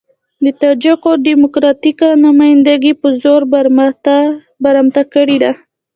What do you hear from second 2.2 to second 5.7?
نمايندګي په زور برمته کړې ده.